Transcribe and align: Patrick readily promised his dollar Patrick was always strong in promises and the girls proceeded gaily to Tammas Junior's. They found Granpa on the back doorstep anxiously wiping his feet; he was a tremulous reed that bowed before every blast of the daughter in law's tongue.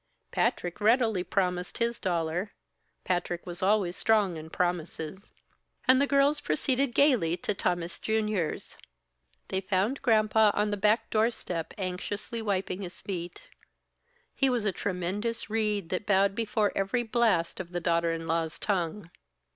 Patrick 0.31 0.81
readily 0.81 1.23
promised 1.23 1.77
his 1.77 1.99
dollar 1.99 2.53
Patrick 3.03 3.45
was 3.45 3.61
always 3.61 3.95
strong 3.95 4.35
in 4.35 4.49
promises 4.49 5.29
and 5.87 6.01
the 6.01 6.07
girls 6.07 6.41
proceeded 6.41 6.95
gaily 6.95 7.37
to 7.37 7.53
Tammas 7.53 7.99
Junior's. 7.99 8.77
They 9.49 9.61
found 9.61 10.01
Granpa 10.01 10.55
on 10.55 10.71
the 10.71 10.75
back 10.75 11.11
doorstep 11.11 11.75
anxiously 11.77 12.41
wiping 12.41 12.81
his 12.81 12.99
feet; 12.99 13.47
he 14.33 14.49
was 14.49 14.65
a 14.65 14.71
tremulous 14.71 15.51
reed 15.51 15.89
that 15.89 16.07
bowed 16.07 16.33
before 16.33 16.71
every 16.75 17.03
blast 17.03 17.59
of 17.59 17.71
the 17.71 17.79
daughter 17.79 18.11
in 18.11 18.25
law's 18.27 18.57
tongue. 18.57 19.11